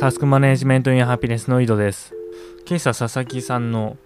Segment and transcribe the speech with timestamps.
[0.00, 2.14] タスクマネジメントインハピネスの井戸です。
[2.66, 3.98] 今朝佐々木さんの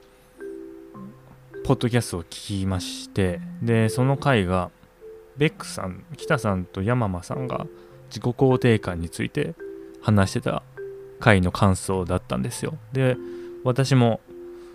[1.65, 4.73] ポッドキャストを聞きましてでその回が
[5.37, 7.69] ベックさん北さんと山間さんが
[8.09, 9.55] 自己肯定感について
[10.03, 10.65] 話してた
[11.21, 12.75] 回の感想だったんですよ。
[12.93, 13.17] で
[13.63, 14.21] 私も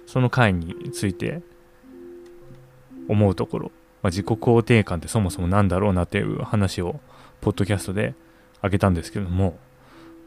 [0.07, 1.41] その回について
[3.09, 3.71] 思うところ、
[4.03, 7.01] まあ、自己肯定感ってそもそも何だろうなっていう話を
[7.41, 8.13] ポッドキャストで
[8.61, 9.59] あげたんですけども、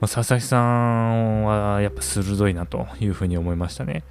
[0.02, 4.02] ま、佐々木さんはやっぱ鋭いなというふうに思いましたね。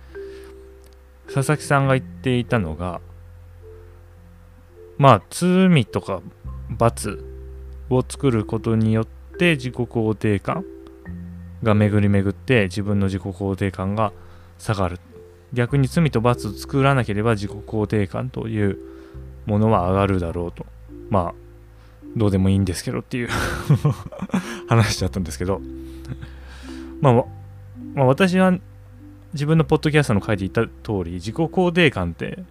[1.25, 3.01] 佐々木さんが言っていたのが
[4.97, 6.21] まあ罪とか
[6.69, 7.21] 罰
[7.89, 10.63] を作ることによって自己肯定感
[11.61, 14.13] が巡り巡って自分の自己肯定感が
[14.59, 14.97] 下がる。
[15.51, 18.77] 逆に罪と罰を作らなければ自己肯定感という
[19.45, 20.65] ものは上がるだろうと。
[21.09, 21.40] まあ
[22.15, 23.29] どうでもいいんですけどっていう。
[24.67, 25.61] 話だったんですけど。
[27.01, 27.13] まあ、
[27.93, 28.57] まあ、私は
[29.33, 32.43] 自分のポッドキャストの書いて言った通り自己肯定感って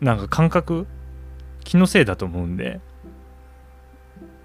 [0.00, 0.86] なんか感覚
[1.64, 2.80] 気のせいだと思うんで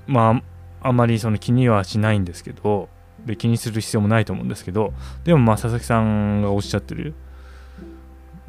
[0.08, 0.42] ま
[0.82, 2.90] ああまりその気にはしないんですけど
[3.26, 7.14] で気にする必要もないと思うんですけどでもまあ佐々木さんがおっしゃってる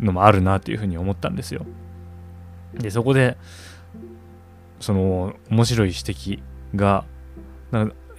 [0.00, 1.64] のもあるなっていうふうに思ったんですよ。
[2.74, 3.36] でそこで
[4.84, 6.42] その面白い指摘
[6.76, 7.06] が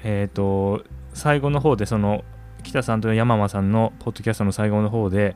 [0.03, 2.23] えっ、ー、と最後の方でその
[2.63, 5.35] 北さんと山間さんのポッドキャストの最後の方で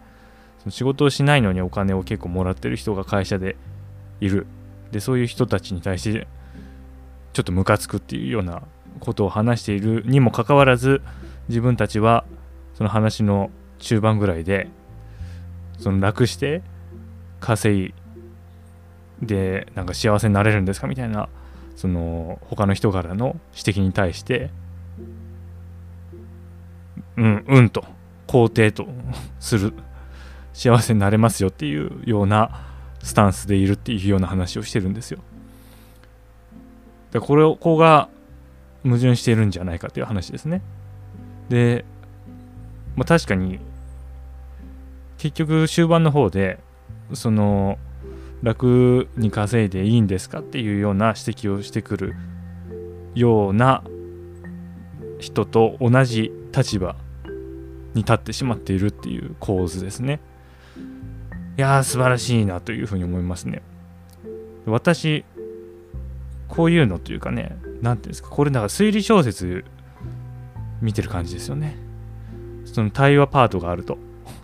[0.57, 3.57] その仕事をしないのにお金を結構もらってる人が会社で
[4.19, 4.47] いる。
[4.91, 6.27] でそういう人たちに対して
[7.33, 8.63] ちょっとムカつくっていうような
[8.99, 11.03] ことを話しているにもかかわらず
[11.47, 12.25] 自分たちは
[12.73, 14.67] その話の中盤ぐらいで
[15.77, 16.63] その楽して
[17.39, 17.93] 稼い
[19.21, 20.87] でなんか幸せになれるんですか？
[20.87, 21.29] みたいな
[21.75, 24.49] その他の人からの指摘に対して
[27.17, 27.83] うんうんと
[28.27, 28.87] 肯定と
[29.39, 29.73] する
[30.53, 32.65] 幸せになれますよっていうような
[33.01, 35.19] スタンスでいるっていうような話をしてるんですよ。
[37.11, 38.09] でこれをここが
[38.83, 40.61] 矛盾しているんじゃないかという話ですね。
[41.49, 41.83] で、
[42.95, 43.59] まあ、確かに
[45.17, 46.59] 結局終盤の方で
[47.13, 47.77] その
[48.41, 52.15] 楽に稼いでいいんですかっていうような指摘をしてくる
[53.15, 53.83] ような
[55.19, 56.95] 人と同じ立場
[57.93, 60.19] に立ってしまっているっていう構図ですね。
[61.57, 63.61] いやー素晴らしいなというふうに思いますね。
[64.65, 65.25] 私
[66.47, 69.65] こういうのというかね何ていうんですかこれだから推理小説
[70.81, 71.77] 見てる感じですよね。
[72.65, 73.97] その対話パートがあると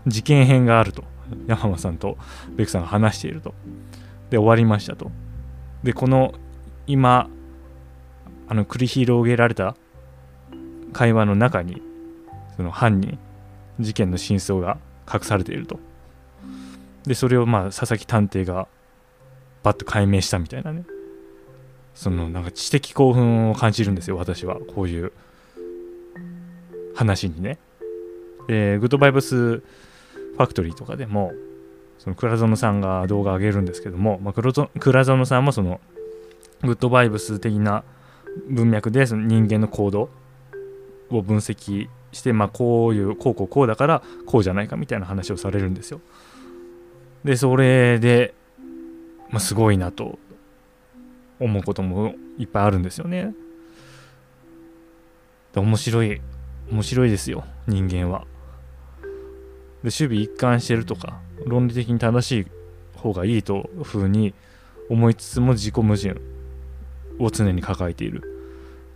[0.07, 1.03] 事件編があると
[1.47, 2.17] 山間さんと
[2.55, 3.53] ベクさんが話していると。
[4.29, 5.11] で終わりましたと。
[5.83, 6.33] でこの
[6.87, 7.29] 今
[8.47, 9.75] あの繰り広げられた
[10.93, 11.81] 会話の中に
[12.55, 13.17] その犯人
[13.79, 14.77] 事件の真相が
[15.11, 15.79] 隠されていると。
[17.05, 18.67] でそれをまあ佐々木探偵が
[19.63, 20.85] バッと解明したみたいなね。
[21.93, 24.57] そのなんか知的興奮を感じるんですよ私は。
[24.75, 25.11] こういう
[26.95, 27.57] 話にね。
[28.47, 29.63] でグッドバイブス
[30.35, 31.31] ファクトリーとかでも
[31.97, 35.79] その倉園さんが動画上げるんですけども、まあ、倉園さんもその
[36.61, 37.83] グッドバイブス的な
[38.49, 40.09] 文脈でその人間の行動
[41.09, 46.01] を分析して、まあ、こういうこうこうこうだからこうじゃないかみたいな話をされるんですよ。
[47.23, 48.33] でそれで、
[49.29, 50.19] まあ、すごいなと
[51.39, 53.33] 思うこともいっぱいあるんですよね。
[55.53, 56.21] で面白い
[56.71, 58.25] 面白いですよ人間は。
[59.85, 62.47] で守備一貫してるとか論理的に正しい
[62.97, 64.33] 方がいいというふうに
[64.89, 66.15] 思いつつも自己矛盾
[67.19, 68.23] を常に抱えている。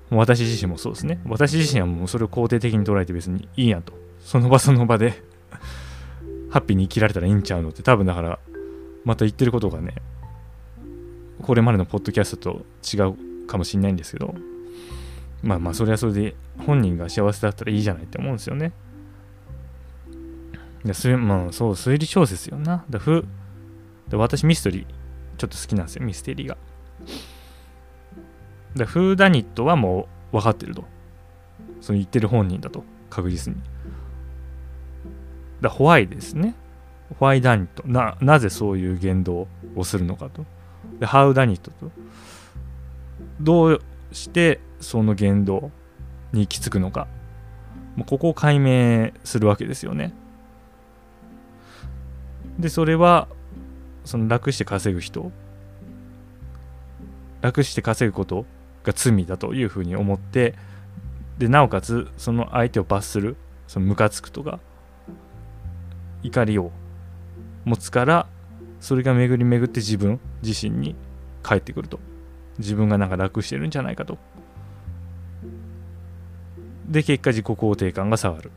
[0.10, 1.22] 私自身もそうですね。
[1.28, 3.94] 私自身はもうそれを肯定的に捉えて別にいいやと。
[4.20, 5.22] その場その場で
[6.50, 8.40] ハッピーに生きられたらいいんちゃうのって多分だから
[9.06, 9.94] また言ってることがね
[11.42, 14.36] これまでのポッドキャストと違うかもしんないんですけど
[15.42, 18.74] まあまあそれはそれで本人が幸せだったらいいじゃないって思うんですよね。
[20.86, 22.86] でそれまあそう推理小説よな。
[22.90, 23.26] だふ
[24.08, 24.86] で私ミステリー
[25.38, 26.58] ちょっと好きなんですよミステリーが。
[28.76, 30.86] でフーダニットはもう分かってると。
[31.82, 33.62] その言ってる本人だと確実に。
[35.62, 36.56] だホワイですね。
[37.20, 38.18] ホワイダニットな。
[38.22, 40.46] なぜそういう言動をするのかと。
[41.00, 41.92] で、ハウダニットと。
[43.42, 43.82] どう
[44.12, 45.72] してその言動
[46.32, 47.08] に行き着くのか。
[47.96, 50.14] もうここを解明するわけですよね。
[52.60, 53.28] で、それは、
[54.06, 55.32] その楽して稼ぐ人、
[57.42, 58.46] 楽して稼ぐこと
[58.84, 60.56] が罪だというふうに思って、
[61.40, 64.60] でなおかつその相手を罰するそのムカつくとか
[66.22, 66.72] 怒りを
[67.64, 68.28] 持つから
[68.82, 70.96] それが巡り巡って自分自身に
[71.42, 72.00] 返ってくると。
[72.58, 74.18] 自分がなんか楽してるんじゃないかと。
[76.90, 78.52] で結果自己肯定感が下がる、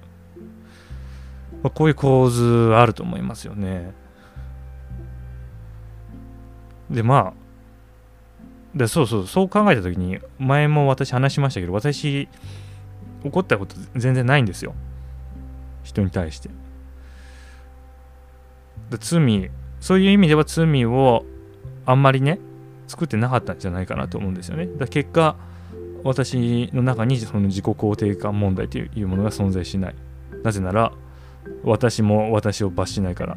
[1.62, 3.92] まあ、こういう構図あると思いますよね。
[6.90, 7.42] でまあ
[8.76, 12.28] でそうそうそう考えた時に前も私話しましたけど私
[13.24, 14.74] 怒ったこと全然ないんですよ。
[15.84, 16.48] 人に対して。
[18.90, 19.50] で罪
[19.80, 21.24] そういう意味では罪を
[21.86, 22.38] あんまりね
[22.88, 24.66] 作ってなかったんじゃないかなと思うんですよね。
[24.78, 25.36] だ結果
[26.04, 29.94] 私の中にその自己肯定感問題というものが存在しない。
[30.42, 30.92] なぜなら
[31.64, 33.36] 私も私を罰しないから。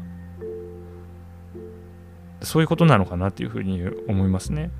[2.42, 4.70] そういうことなのかなっていうふうに思いますね。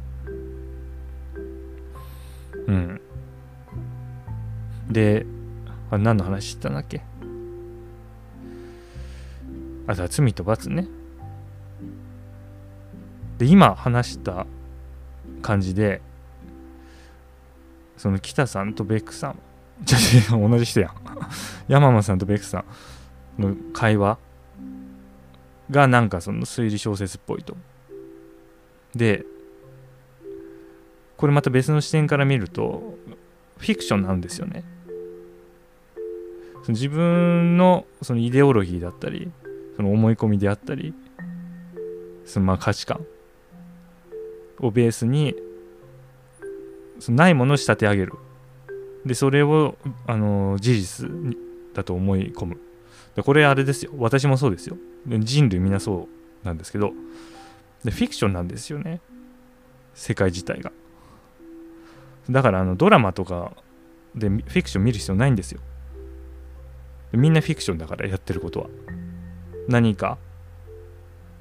[2.67, 3.01] うん。
[4.91, 5.27] で
[5.91, 7.03] あ何の話したんだっけ？
[9.87, 10.87] あとは罪と罰ね。
[13.39, 14.47] で今話した
[15.43, 16.01] 感じで
[17.97, 19.39] その北さんとベックさん。
[20.31, 20.93] 同じ人やん。
[21.69, 22.65] 山間さんとベックさん。
[23.39, 24.19] の会話
[25.71, 27.57] がなんかその推理小説っぽいと。
[28.95, 29.25] で
[31.17, 32.95] これまた別の視点から見ると
[33.59, 34.65] フィクションなんですよね。
[36.63, 39.31] その自分のそのイデオロギーだったり
[39.77, 40.95] その思い込みであったり
[42.25, 43.07] そのまあ価値観
[44.61, 45.35] をベースに
[46.99, 48.15] そのないものを仕立て上げる。
[49.05, 51.11] でそれをあの事実
[51.73, 52.61] だと思い込む。
[53.17, 53.93] でこれあれですよ。
[53.97, 54.77] 私もそうですよ。
[55.07, 56.09] 人類みんなそ
[56.45, 56.93] うなんですけど。
[57.83, 59.01] でフィクションなんですよね。
[59.95, 60.71] 世界自体が。
[62.29, 63.53] だからあのドラマとか
[64.15, 65.61] でフィクション見る必要ないんですよ。
[67.13, 68.67] みんなフィクションだからやってることは。
[69.69, 70.19] 何か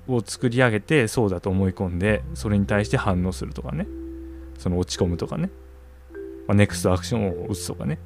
[0.07, 3.85] を作り上げてそうだと思い込んでそれに対して反応するとかね。
[4.57, 5.49] その落ち込むとかね、
[6.47, 7.99] まあ、ネクストアクションを打つとかね、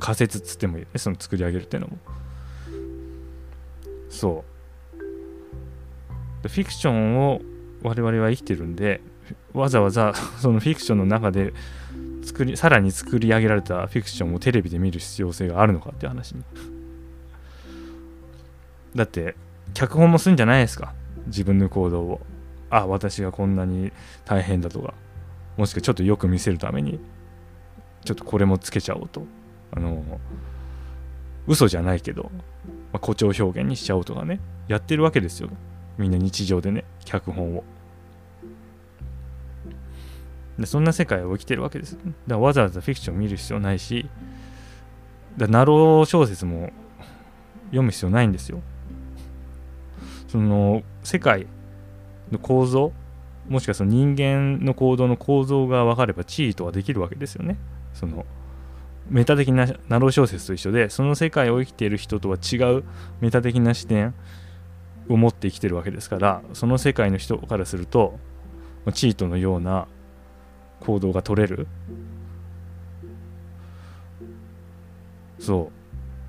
[0.00, 0.98] 仮説つってもいいよね。
[0.98, 1.98] その作り上げるっていうのも。
[4.10, 4.44] そ
[6.44, 6.48] う。
[6.48, 7.40] フィクションを
[7.82, 9.00] 我々は生きてるんで
[9.52, 11.52] わざわざ そのフィクションの中で
[12.22, 16.42] 作りさらに作り上げられたフィクションをテレビで見る必要性があるのかって話に。
[18.94, 19.36] だって
[19.72, 20.94] 脚本もするんじゃないですか。
[21.26, 22.20] 自分の行動を。
[22.70, 23.92] あ私がこんなに
[24.24, 24.94] 大変だとか。
[25.56, 27.00] もしくはちょっとよく見せるために。
[28.04, 29.24] ちょっとこれもつけちゃおうと。
[29.72, 30.02] あの
[31.46, 32.30] 嘘じゃないけど、
[32.92, 35.50] まあ、誇張表現にしちゃおうとかねやってるわけですよ。
[35.98, 37.64] みんな日常でね脚本を。
[40.58, 41.96] でそんな世界を生きてるわけです。
[41.96, 44.08] だからわざわざフィクション見る必要ないし
[45.36, 46.70] だナロー小説も
[47.66, 48.60] 読む必要ないんですよ。
[50.28, 51.46] その世界
[52.30, 52.92] の構造
[53.48, 57.56] もしくはその人間の行動の構造が分かれば地位とはできるわけですよね。
[57.94, 58.24] その
[59.10, 62.84] メタ的なナロー小説と一緒でその世界を生きている人とは違う
[63.20, 64.14] メタ的な視点
[65.08, 68.18] を持って生きてるわけですからその世界の人からすると
[68.94, 69.88] チートのような
[70.80, 71.66] 行動が取れる。
[75.38, 75.70] そ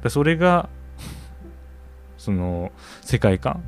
[0.04, 0.10] う。
[0.10, 0.70] それが
[2.18, 2.72] その
[3.02, 3.64] 世界観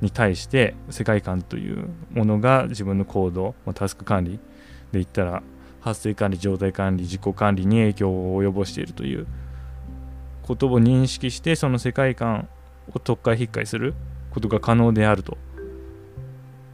[0.00, 4.40] に対して世界観というものが自分の行動、まあ、タスク管理で
[4.92, 5.42] 言ったら
[5.80, 9.26] 発生管理状態管理自己管理に影響を及ぼしているという
[10.42, 12.48] ことを認識してその世界観
[12.92, 13.94] を特化引っかいする
[14.30, 15.38] ことが可能であると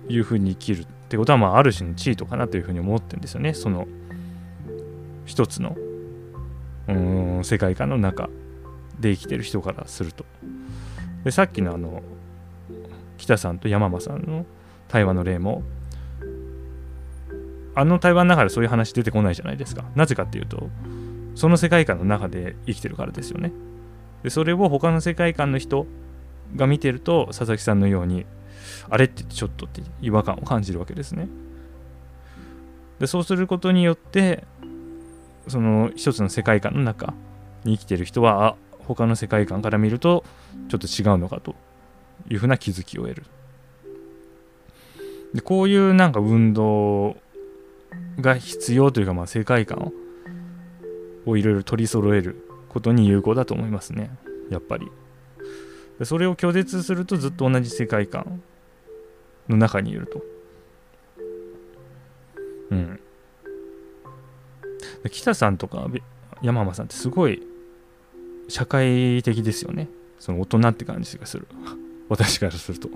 [0.08, 3.54] いうふうに生きるってことはまあある種の地位とかなというふうに思ってるんですよね。
[3.54, 3.86] その
[5.24, 5.76] 一つの
[6.88, 8.28] うん世界観の中
[9.00, 10.24] で生きてる人からすると。
[11.24, 12.02] でさっきのあの
[13.18, 14.46] 北さんと山間さんの
[14.88, 15.62] 対話の例も
[17.76, 19.84] あの対話の中でそういう話出てこないじゃないですか。
[19.94, 20.70] なぜかっていうと
[21.34, 23.52] その世界観の中で生きてるからですよね。
[24.22, 25.86] でそれを他の世界観の人
[26.56, 28.24] が見てると佐々木さんのように
[28.88, 31.28] あれってちょっとって違和感を感じるわけですね。
[32.98, 34.44] でそうすることによって
[35.46, 37.12] その一つの世界観の中
[37.64, 38.56] に生きてる人はあ
[38.86, 40.24] 他の世界観から見ると
[40.70, 41.54] ちょっと違うのかと
[42.30, 43.22] いうふうな気づきを得る。
[45.34, 47.18] でこういうなんか運動
[48.20, 49.92] が必要というかまあ世界観
[51.26, 54.10] をいろいろ取り揃えることに有効だと思いますね。
[54.50, 54.90] やっぱり。
[56.04, 58.42] それを拒絶するとずっと同じ世界観
[59.48, 60.22] の中にいると。
[62.70, 63.00] うん。
[65.10, 65.86] 北さんとか
[66.42, 67.42] 山浜さんってすごい
[68.48, 69.88] 社会的ですよね。
[70.18, 71.46] その大人って感じがする。
[72.08, 72.88] 私からすると。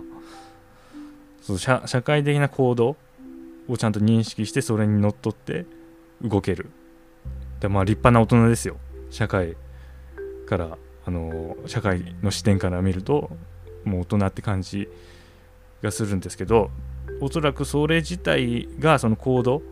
[1.42, 2.96] そう社社会的な行動
[3.70, 5.66] をちゃんと認識してそれにのっとって
[6.22, 6.70] 動ける。
[7.60, 8.76] でまあ立派な大人ですよ。
[9.10, 9.56] 社会
[10.46, 13.30] からあの社会の視点から見ると
[13.84, 14.88] もう大人って感じ
[15.82, 16.70] がするんですけど
[17.20, 19.62] おそらくそれ自体がその行動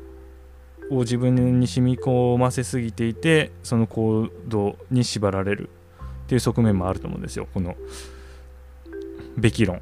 [0.91, 5.71] を自分に染み込ませすぎていてその行動に縛られる。
[6.29, 7.49] っていう側面もあると思うんですよ。
[7.55, 7.75] この
[9.39, 9.81] べき論。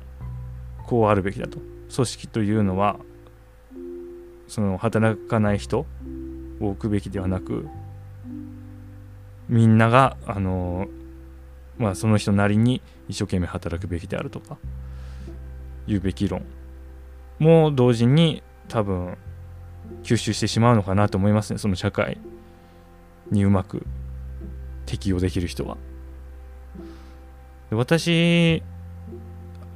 [0.86, 1.58] こうあるべきだと。
[1.92, 3.00] 組織というのは
[4.48, 5.80] その働かない人
[6.60, 7.68] を置くべきではなく
[9.48, 10.86] みんながあの
[11.78, 14.56] まあその人なりに一生懸命働くべきであるとか
[15.86, 16.44] いうべき論
[17.38, 19.16] も同時に多分
[20.02, 22.18] 吸収してしまうのかなと思いますねその社会
[23.30, 23.84] にうまく
[24.86, 25.76] 適用できる人は。
[27.70, 28.62] 私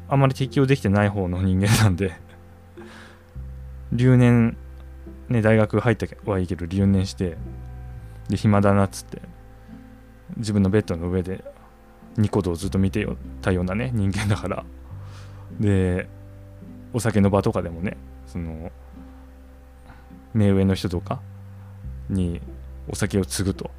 [0.08, 2.12] あまり適応できてない方の人間なんで
[3.92, 4.56] 留年
[5.28, 7.36] ね大学入ったはいいけど留年して
[8.28, 9.20] で暇だなっつって
[10.36, 11.44] 自分のベッドの上で
[12.16, 13.06] ニコ動ずっと見て
[13.42, 14.64] たようなね人間だから。
[15.58, 16.08] で
[16.92, 18.70] お酒の場とかでもねその
[20.32, 21.20] 目上の人とか
[22.08, 22.40] に
[22.88, 23.70] お酒を継ぐと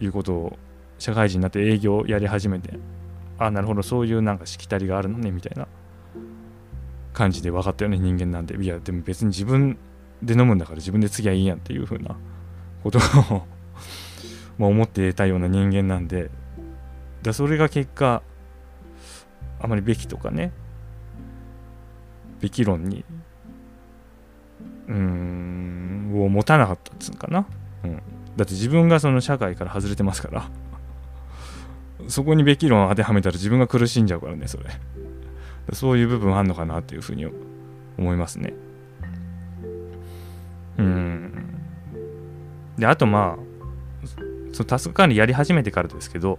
[0.00, 0.58] いうことを
[0.98, 2.78] 社会人になって営業やり始めて
[3.38, 5.68] あなるほどそういうなんかしきたりがあるのねみたいな。
[7.18, 9.76] 感じで分かったよね人間なんでいやでも別に自分
[10.22, 12.16] で飲むんだから自分で次はいいやんっていう風な
[12.82, 13.42] ことを
[14.56, 16.30] ま思ってたような人間なんで。
[17.20, 18.22] だそれが結果
[19.60, 20.52] あまりべきとかね
[22.40, 23.04] べき論に
[24.86, 27.44] うーんを持たなかったっつうかな、
[27.82, 27.96] うん、
[28.36, 30.48] だって自分がその社会から外れてますから。
[32.06, 34.64] そこにべき論を当てはめたら自分が苦しんじゃうからねそれ。
[35.72, 37.26] そういう部分あんのかなっていうふうに
[37.98, 38.54] 思いますね。
[40.78, 41.32] うん。
[42.78, 43.48] であとまあ
[44.52, 46.38] そのタスク管理やり始めてからですけど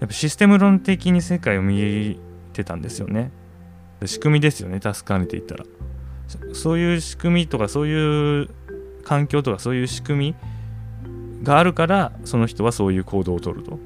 [0.00, 2.20] やっぱシステム論的に世界を見
[2.52, 3.30] てたんですよね。
[4.04, 5.64] 仕組みですよねタスク管理って言ったら。
[6.54, 8.48] そういう仕組みとかそういう
[9.04, 13.78] 環境とかそういう仕組みがあるからその人はそういう行動をとると。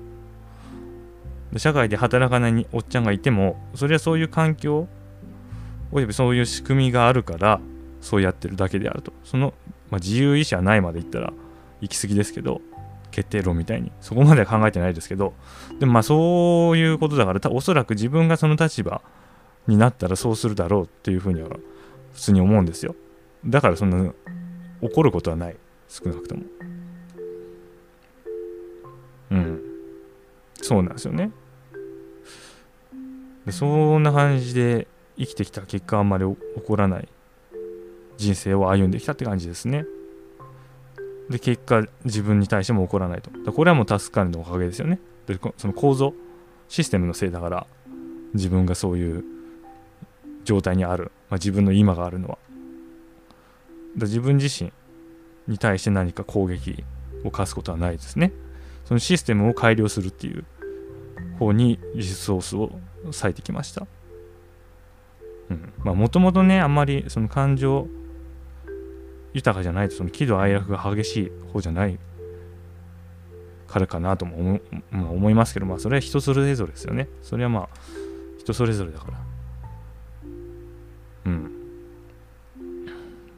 [1.56, 4.88] 社会で働かないおっちゃんがいてもそれはそういう環境
[5.92, 7.60] およびそういう仕組みがあるから
[8.00, 9.12] そうやってるだけであると。
[9.24, 9.54] その、
[9.90, 11.32] まあ、自由意志はないまで言ったら
[11.80, 12.60] 行き過ぎですけど
[13.10, 13.92] 決定論みたいに。
[14.00, 15.34] そこまでは考えてないですけど
[15.78, 19.02] でもまあそういうことだからおそらく自分がその立場
[19.66, 21.48] になったらそうするだろうっていうふうには
[22.12, 22.94] 普通に思うんですよ。
[23.44, 24.12] だからそんな
[24.80, 25.56] 怒ることはない。
[25.88, 26.42] 少なくとも。
[30.66, 31.30] そうなんですよね。
[33.46, 37.08] でそんな感じで生きてきた結果あんまり起こらない
[38.16, 39.86] 人生を歩んできたって感じですね。
[41.30, 43.30] で結果自分に対しても起こらないと。
[43.52, 44.98] これはもうタスク管理のおかげですよね。
[45.26, 46.12] でその構造
[46.68, 47.66] システムのせいだから
[48.34, 49.24] 自分がそういう
[50.44, 52.38] 状態にある、まあ、自分の今があるのは。
[53.96, 54.72] だ自分自身
[55.46, 56.82] に対して何か攻撃
[57.22, 58.32] を課すことはないですね。
[58.84, 60.44] そのシステムを改良するっていう。
[61.38, 62.72] 方にリソースを
[63.04, 63.86] 割いてきました。
[65.84, 67.86] もともとね、あんまりその感情
[69.32, 71.98] 豊かじゃないと、その喜怒哀楽が激しい方じゃない
[73.68, 77.08] からかなとも思,、まあ、思いますけど、まあそれは人それぞれですよね。
[77.22, 77.68] それはまあ
[78.38, 79.18] 人それぞれだから。
[81.26, 81.50] うん。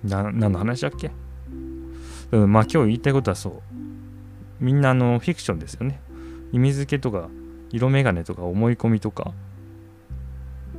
[0.05, 1.11] な、何の話だっけ、
[2.31, 3.63] まあ今日言いたいことはそう。
[4.61, 6.01] みんなあのフィクションですよね。
[6.53, 7.29] 意味付けとか
[7.71, 9.33] 色眼鏡とか思い込みとか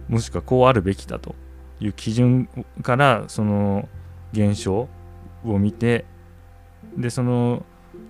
[0.08, 1.36] もしくはこうあるべきだと
[1.80, 2.50] いう基準
[2.82, 3.88] からその
[4.34, 4.88] 現象
[5.46, 6.06] を見て
[6.98, 7.66] でその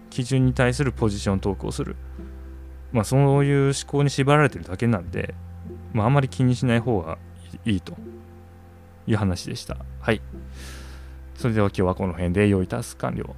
[0.10, 1.96] 基準に対するポジショントークをする。
[2.92, 5.36] まあそういう思考に縛られてるだけなんで、
[5.94, 7.20] まあ、あんまり気にしない方が
[7.66, 7.94] いいと
[9.06, 9.78] いう話でした。
[10.00, 10.22] はい。
[11.36, 13.36] それでは今日はこの辺で良いタスク完了。